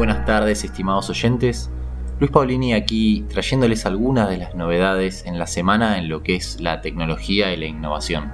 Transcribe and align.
buenas 0.00 0.24
tardes, 0.24 0.64
estimados 0.64 1.10
oyentes. 1.10 1.68
Luis 2.20 2.30
Paulini 2.30 2.72
aquí 2.72 3.26
trayéndoles 3.28 3.84
algunas 3.84 4.30
de 4.30 4.38
las 4.38 4.54
novedades 4.54 5.26
en 5.26 5.38
la 5.38 5.46
semana 5.46 5.98
en 5.98 6.08
lo 6.08 6.22
que 6.22 6.36
es 6.36 6.58
la 6.58 6.80
tecnología 6.80 7.52
y 7.52 7.58
la 7.58 7.66
innovación. 7.66 8.32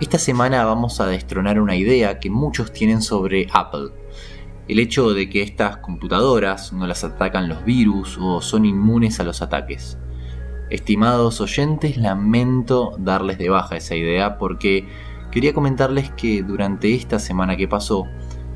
Esta 0.00 0.18
semana 0.18 0.64
vamos 0.64 1.00
a 1.00 1.06
destronar 1.06 1.60
una 1.60 1.76
idea 1.76 2.18
que 2.18 2.28
muchos 2.28 2.72
tienen 2.72 3.02
sobre 3.02 3.46
Apple. 3.52 3.90
El 4.66 4.80
hecho 4.80 5.14
de 5.14 5.30
que 5.30 5.42
estas 5.42 5.76
computadoras 5.76 6.72
no 6.72 6.88
las 6.88 7.04
atacan 7.04 7.48
los 7.48 7.64
virus 7.64 8.18
o 8.20 8.42
son 8.42 8.64
inmunes 8.64 9.20
a 9.20 9.22
los 9.22 9.42
ataques. 9.42 9.96
Estimados 10.70 11.40
oyentes, 11.40 11.98
lamento 11.98 12.96
darles 12.98 13.38
de 13.38 13.48
baja 13.48 13.76
esa 13.76 13.94
idea 13.94 14.38
porque 14.38 14.88
quería 15.30 15.54
comentarles 15.54 16.10
que 16.10 16.42
durante 16.42 16.92
esta 16.96 17.20
semana 17.20 17.56
que 17.56 17.68
pasó, 17.68 18.08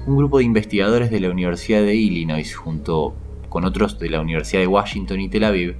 un 0.06 0.16
grupo 0.16 0.38
de 0.38 0.44
investigadores 0.44 1.10
de 1.10 1.20
la 1.20 1.30
Universidad 1.30 1.82
de 1.82 1.94
Illinois 1.94 2.54
junto 2.54 3.14
con 3.48 3.64
otros 3.64 3.98
de 3.98 4.10
la 4.10 4.20
Universidad 4.20 4.60
de 4.60 4.66
Washington 4.66 5.20
y 5.20 5.28
Tel 5.28 5.44
Aviv 5.44 5.76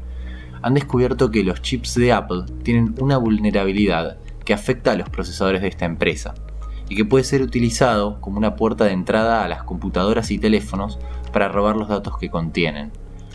han 0.62 0.74
descubierto 0.74 1.30
que 1.30 1.44
los 1.44 1.60
chips 1.60 1.94
de 1.94 2.12
Apple 2.12 2.44
tienen 2.62 2.94
una 3.00 3.18
vulnerabilidad 3.18 4.16
que 4.44 4.54
afecta 4.54 4.92
a 4.92 4.96
los 4.96 5.10
procesadores 5.10 5.60
de 5.60 5.68
esta 5.68 5.84
empresa 5.84 6.34
y 6.88 6.96
que 6.96 7.04
puede 7.04 7.24
ser 7.24 7.42
utilizado 7.42 8.20
como 8.20 8.38
una 8.38 8.56
puerta 8.56 8.84
de 8.84 8.92
entrada 8.92 9.44
a 9.44 9.48
las 9.48 9.62
computadoras 9.64 10.30
y 10.30 10.38
teléfonos 10.38 10.98
para 11.32 11.48
robar 11.48 11.76
los 11.76 11.88
datos 11.88 12.16
que 12.18 12.30
contienen. 12.30 12.92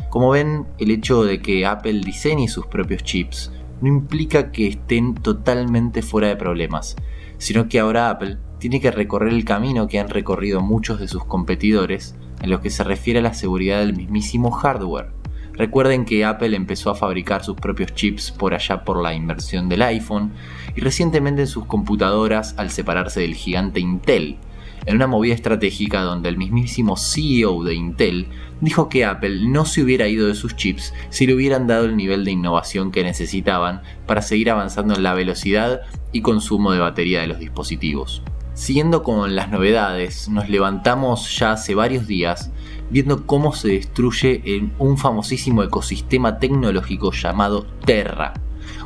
Como 0.09 0.31
ven, 0.31 0.65
el 0.79 0.89
hecho 0.89 1.23
de 1.23 1.39
que 1.41 1.67
Apple 1.67 2.01
diseñe 2.03 2.47
sus 2.47 2.65
propios 2.65 3.03
chips 3.03 3.51
no 3.81 3.89
implica 3.89 4.51
que 4.51 4.67
estén 4.67 5.13
totalmente 5.13 6.01
fuera 6.01 6.29
de 6.29 6.35
problemas, 6.35 6.95
sino 7.37 7.67
que 7.69 7.79
ahora 7.79 8.09
Apple 8.09 8.37
tiene 8.59 8.81
que 8.81 8.91
recorrer 8.91 9.33
el 9.33 9.45
camino 9.45 9.87
que 9.87 9.99
han 9.99 10.09
recorrido 10.09 10.61
muchos 10.61 10.99
de 10.99 11.07
sus 11.07 11.23
competidores 11.25 12.15
en 12.41 12.49
lo 12.49 12.61
que 12.61 12.69
se 12.69 12.83
refiere 12.83 13.19
a 13.19 13.23
la 13.23 13.33
seguridad 13.33 13.79
del 13.79 13.95
mismísimo 13.95 14.51
hardware. 14.51 15.11
Recuerden 15.53 16.05
que 16.05 16.23
Apple 16.23 16.55
empezó 16.55 16.89
a 16.89 16.95
fabricar 16.95 17.43
sus 17.43 17.55
propios 17.55 17.93
chips 17.93 18.31
por 18.31 18.53
allá 18.53 18.85
por 18.85 19.01
la 19.01 19.13
inversión 19.13 19.67
del 19.67 19.81
iPhone 19.81 20.31
y 20.75 20.81
recientemente 20.81 21.41
en 21.41 21.47
sus 21.47 21.65
computadoras 21.65 22.53
al 22.57 22.69
separarse 22.69 23.21
del 23.21 23.35
gigante 23.35 23.79
Intel, 23.79 24.37
en 24.85 24.95
una 24.95 25.07
movida 25.07 25.33
estratégica 25.33 26.01
donde 26.01 26.29
el 26.29 26.37
mismísimo 26.37 26.95
CEO 26.95 27.63
de 27.63 27.75
Intel 27.75 28.27
dijo 28.61 28.87
que 28.87 29.03
Apple 29.03 29.47
no 29.47 29.65
se 29.65 29.83
hubiera 29.83 30.07
ido 30.07 30.27
de 30.27 30.35
sus 30.35 30.55
chips 30.55 30.93
si 31.09 31.27
le 31.27 31.35
hubieran 31.35 31.67
dado 31.67 31.85
el 31.85 31.97
nivel 31.97 32.23
de 32.23 32.31
innovación 32.31 32.91
que 32.91 33.03
necesitaban 33.03 33.81
para 34.05 34.21
seguir 34.21 34.49
avanzando 34.49 34.95
en 34.95 35.03
la 35.03 35.13
velocidad 35.13 35.81
y 36.11 36.21
consumo 36.21 36.71
de 36.71 36.79
batería 36.79 37.21
de 37.21 37.27
los 37.27 37.39
dispositivos. 37.39 38.23
Siguiendo 38.59 39.03
con 39.03 39.37
las 39.37 39.49
novedades, 39.49 40.27
nos 40.27 40.49
levantamos 40.49 41.39
ya 41.39 41.53
hace 41.53 41.75
varios 41.75 42.07
días 42.07 42.51
viendo 42.89 43.25
cómo 43.25 43.53
se 43.53 43.69
destruye 43.69 44.69
un 44.79 44.97
famosísimo 44.97 45.63
ecosistema 45.63 46.39
tecnológico 46.39 47.13
llamado 47.13 47.65
Terra. 47.85 48.33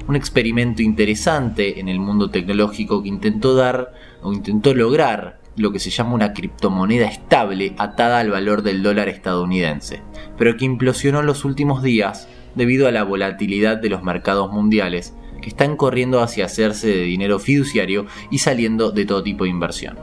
Un 0.08 0.16
experimento 0.16 0.84
interesante 0.84 1.80
en 1.80 1.90
el 1.90 2.00
mundo 2.00 2.30
tecnológico 2.30 3.02
que 3.02 3.10
intentó 3.10 3.56
dar 3.56 3.96
o 4.22 4.32
intentó 4.32 4.76
lograr 4.76 5.40
lo 5.56 5.72
que 5.72 5.80
se 5.80 5.90
llama 5.90 6.14
una 6.14 6.34
criptomoneda 6.34 7.08
estable 7.08 7.74
atada 7.80 8.20
al 8.20 8.30
valor 8.30 8.62
del 8.62 8.84
dólar 8.84 9.10
estadounidense, 9.10 10.04
pero 10.38 10.56
que 10.56 10.66
implosionó 10.66 11.22
en 11.22 11.26
los 11.26 11.46
últimos 11.46 11.82
días 11.82 12.30
debido 12.54 12.88
a 12.88 12.92
la 12.92 13.04
volatilidad 13.04 13.78
de 13.78 13.90
los 13.90 14.04
mercados 14.04 14.52
mundiales 14.52 15.16
que 15.44 15.50
están 15.50 15.76
corriendo 15.76 16.22
hacia 16.22 16.46
hacerse 16.46 16.88
de 16.88 17.04
dinero 17.04 17.38
fiduciario 17.38 18.08
y 18.32 18.40
saliendo 18.40 18.92
de 18.92 19.06
todo 19.06 19.22
tipo 19.22 19.44
de 19.44 19.50
inversión. 19.50 20.00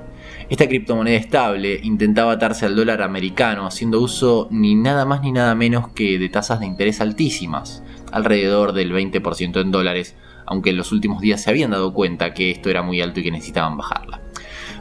Esta 0.50 0.68
criptomoneda 0.68 1.16
estable 1.16 1.80
intentaba 1.82 2.32
atarse 2.32 2.66
al 2.66 2.76
dólar 2.76 3.02
americano 3.02 3.66
haciendo 3.66 4.00
uso 4.00 4.48
ni 4.50 4.74
nada 4.74 5.06
más 5.06 5.22
ni 5.22 5.32
nada 5.32 5.54
menos 5.54 5.88
que 5.88 6.18
de 6.18 6.28
tasas 6.28 6.60
de 6.60 6.66
interés 6.66 7.00
altísimas, 7.00 7.82
alrededor 8.12 8.72
del 8.72 8.92
20% 8.92 9.60
en 9.60 9.70
dólares, 9.70 10.14
aunque 10.46 10.70
en 10.70 10.76
los 10.76 10.92
últimos 10.92 11.22
días 11.22 11.40
se 11.40 11.50
habían 11.50 11.70
dado 11.70 11.94
cuenta 11.94 12.34
que 12.34 12.50
esto 12.50 12.68
era 12.68 12.82
muy 12.82 13.00
alto 13.00 13.20
y 13.20 13.22
que 13.22 13.30
necesitaban 13.30 13.78
bajarla. 13.78 14.20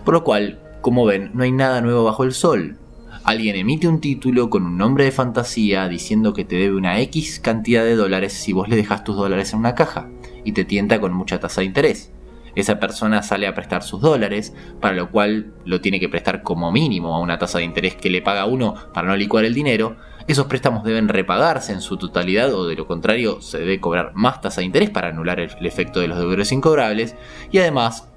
Por 0.03 0.13
lo 0.13 0.23
cual, 0.23 0.59
como 0.81 1.05
ven, 1.05 1.31
no 1.33 1.43
hay 1.43 1.51
nada 1.51 1.81
nuevo 1.81 2.03
bajo 2.03 2.23
el 2.23 2.33
sol. 2.33 2.77
Alguien 3.23 3.55
emite 3.55 3.87
un 3.87 4.01
título 4.01 4.49
con 4.49 4.63
un 4.63 4.77
nombre 4.77 5.05
de 5.05 5.11
fantasía 5.11 5.87
diciendo 5.87 6.33
que 6.33 6.45
te 6.45 6.55
debe 6.55 6.75
una 6.75 6.99
X 7.01 7.39
cantidad 7.39 7.83
de 7.83 7.95
dólares 7.95 8.33
si 8.33 8.51
vos 8.51 8.67
le 8.67 8.75
dejas 8.75 9.03
tus 9.03 9.15
dólares 9.15 9.53
en 9.53 9.59
una 9.59 9.75
caja 9.75 10.09
y 10.49 10.51
te 10.51 10.65
tienta 10.65 10.99
con 10.99 11.13
mucha 11.13 11.39
tasa 11.39 11.61
de 11.61 11.67
interés. 11.67 12.11
Esa 12.55 12.79
persona 12.79 13.21
sale 13.21 13.45
a 13.45 13.53
prestar 13.53 13.83
sus 13.83 14.01
dólares, 14.01 14.53
para 14.81 14.95
lo 14.95 15.11
cual 15.11 15.53
lo 15.65 15.79
tiene 15.79 15.99
que 15.99 16.09
prestar 16.09 16.41
como 16.41 16.71
mínimo 16.71 17.15
a 17.15 17.19
una 17.19 17.37
tasa 17.37 17.59
de 17.59 17.65
interés 17.65 17.95
que 17.95 18.09
le 18.09 18.23
paga 18.23 18.45
uno 18.45 18.73
para 18.93 19.07
no 19.07 19.15
licuar 19.15 19.45
el 19.45 19.53
dinero. 19.53 19.95
Esos 20.27 20.47
préstamos 20.47 20.83
deben 20.83 21.07
repagarse 21.07 21.71
en 21.71 21.81
su 21.81 21.97
totalidad 21.97 22.53
o 22.53 22.67
de 22.67 22.75
lo 22.75 22.87
contrario 22.87 23.41
se 23.41 23.59
debe 23.59 23.79
cobrar 23.79 24.11
más 24.15 24.41
tasa 24.41 24.61
de 24.61 24.65
interés 24.65 24.89
para 24.89 25.09
anular 25.09 25.39
el, 25.39 25.65
efecto 25.65 25.99
de 25.99 26.07
los 26.07 26.17
deudores 26.17 26.51
incobrables. 26.51 27.15
Y 27.51 27.59
además, 27.59 28.09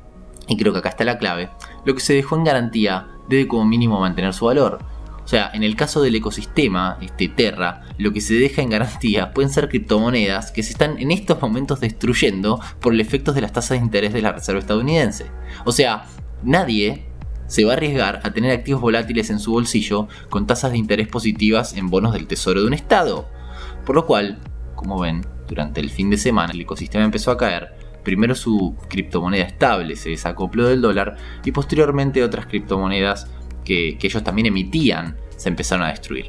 y 0.49 0.57
creo 0.57 0.73
que 0.73 0.79
acá 0.79 0.89
está 0.89 1.05
la 1.05 1.19
clave, 1.19 1.51
lo 1.85 1.95
que 1.95 2.01
se 2.01 2.15
dejó 2.15 2.37
en 2.37 2.45
garantía 2.45 3.09
debe 3.29 3.47
como 3.47 3.67
mínimo 3.67 4.01
mantener 4.01 4.33
su 4.33 4.47
valor. 4.47 4.79
O 5.25 5.29
sea, 5.29 5.51
en 5.55 5.63
el 5.63 5.77
caso 5.77 6.03
del 6.03 6.15
ecosistema, 6.15 6.99
este 7.01 7.29
Terra, 7.29 7.83
lo 7.99 8.13
que 8.13 8.21
se 8.21 8.35
deja 8.35 8.61
en 8.61 8.71
garantía 8.71 9.33
pueden 9.33 9.51
ser 9.51 9.69
criptomonedas 9.69 10.51
que 10.51 10.63
se 10.63 10.73
están 10.73 10.99
en 10.99 11.11
estos 11.11 11.41
momentos 11.41 11.81
destruyendo 11.81 12.61
por 12.81 12.93
el 12.93 13.01
efecto 13.01 13.33
de 13.33 13.41
las 13.41 13.53
tasas 13.53 13.79
de 13.79 13.85
interés 13.85 14.13
de 14.13 14.23
la 14.23 14.33
Reserva 14.33 14.61
estadounidense. 14.61 15.27
O 15.65 15.73
sea, 15.73 16.05
nadie 16.43 17.07
se 17.47 17.65
va 17.65 17.73
a 17.73 17.77
arriesgar 17.77 18.21
a 18.25 18.33
tener 18.33 18.51
activos 18.51 18.81
volátiles 18.81 19.31
en 19.31 19.39
su 19.39 19.53
bolsillo 19.53 20.09
con 20.29 20.47
tasas 20.47 20.73
de 20.73 20.79
interés 20.79 21.09
positivas 21.09 21.77
en 21.77 21.91
bonos 21.91 22.15
del 22.15 22.27
tesoro 22.27 22.63
de 22.63 22.67
un 22.67 22.75
estado. 22.75 23.29
Por 23.85 23.95
lo 23.95 24.07
cual, 24.07 24.39
como 24.75 24.99
ven, 24.99 25.25
durante 25.49 25.81
el 25.81 25.91
fin 25.91 26.09
de 26.09 26.17
semana 26.17 26.53
el 26.53 26.61
ecosistema 26.63 27.05
empezó 27.05 27.31
a 27.31 27.37
caer. 27.37 27.75
Primero 28.03 28.35
su 28.35 28.75
criptomoneda 28.89 29.45
estable 29.45 29.97
se 29.97 30.11
desacopló 30.11 30.67
del 30.67 30.81
dólar 30.81 31.17
y 31.45 31.53
posteriormente 31.53 32.25
otras 32.25 32.47
criptomonedas 32.47 33.29
que, 33.65 33.99
ellos 34.01 34.25
también 34.25 34.47
emitían 34.47 35.17
se 35.37 35.49
empezaron 35.49 35.85
a 35.85 35.91
destruir. 35.91 36.27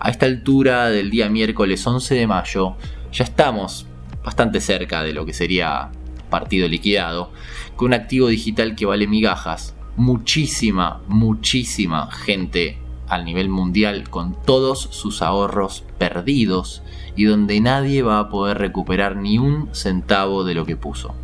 A 0.00 0.10
esta 0.10 0.26
altura 0.26 0.90
del 0.90 1.10
día 1.10 1.28
miércoles 1.28 1.86
11 1.86 2.14
de 2.14 2.26
mayo 2.26 2.76
ya 3.12 3.24
estamos 3.24 3.86
bastante 4.24 4.60
cerca 4.60 5.02
de 5.02 5.12
lo 5.12 5.24
que 5.26 5.32
sería 5.32 5.90
partido 6.30 6.66
liquidado, 6.68 7.30
con 7.76 7.86
un 7.86 7.94
activo 7.94 8.28
digital 8.28 8.74
que 8.74 8.86
vale 8.86 9.06
migajas, 9.06 9.74
muchísima, 9.96 11.00
muchísima 11.06 12.10
gente 12.10 12.78
al 13.08 13.24
nivel 13.24 13.48
mundial 13.48 14.08
con 14.10 14.34
todos 14.42 14.80
sus 14.90 15.22
ahorros 15.22 15.84
perdidos 15.98 16.82
y 17.16 17.24
donde 17.24 17.60
nadie 17.60 18.02
va 18.02 18.18
a 18.18 18.28
poder 18.28 18.58
recuperar 18.58 19.16
ni 19.16 19.38
un 19.38 19.68
centavo 19.72 20.44
de 20.44 20.54
lo 20.54 20.66
que 20.66 20.76
puso. 20.76 21.14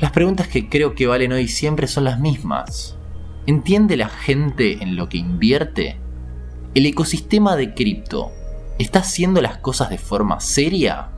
Las 0.00 0.12
preguntas 0.12 0.48
que 0.48 0.68
creo 0.68 0.94
que 0.94 1.06
valen 1.06 1.32
hoy 1.32 1.48
siempre 1.48 1.86
son 1.86 2.04
las 2.04 2.18
mismas. 2.18 2.96
¿Entiende 3.46 3.96
la 3.96 4.08
gente 4.08 4.82
en 4.82 4.96
lo 4.96 5.08
que 5.08 5.16
invierte? 5.16 5.98
¿El 6.74 6.84
ecosistema 6.84 7.56
de 7.56 7.74
cripto 7.74 8.30
está 8.78 9.00
haciendo 9.00 9.40
las 9.40 9.58
cosas 9.58 9.88
de 9.88 9.98
forma 9.98 10.40
seria? 10.40 11.08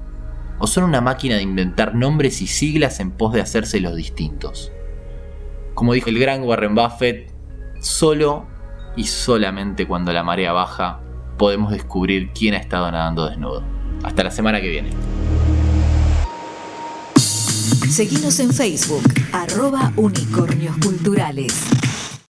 ¿O 0.58 0.68
son 0.68 0.84
una 0.84 1.00
máquina 1.00 1.36
de 1.36 1.42
inventar 1.42 1.96
nombres 1.96 2.40
y 2.40 2.46
siglas 2.46 3.00
en 3.00 3.10
pos 3.10 3.32
de 3.32 3.40
hacerse 3.40 3.80
los 3.80 3.96
distintos? 3.96 4.70
Como 5.74 5.94
dijo 5.94 6.10
el 6.10 6.18
gran 6.20 6.44
Warren 6.44 6.76
Buffett, 6.76 7.32
solo 7.80 8.46
y 8.96 9.04
solamente 9.04 9.88
cuando 9.88 10.12
la 10.12 10.22
marea 10.22 10.52
baja 10.52 11.00
podemos 11.38 11.72
descubrir 11.72 12.30
quién 12.32 12.54
ha 12.54 12.58
estado 12.58 12.90
nadando 12.92 13.28
desnudo. 13.28 13.64
Hasta 14.04 14.22
la 14.22 14.30
semana 14.30 14.60
que 14.60 14.68
viene. 14.68 14.90
Seguimos 17.88 18.38
en 18.38 18.52
Facebook, 18.52 19.02
arroba 19.32 19.92
unicornios 19.96 20.76
culturales. 20.78 21.81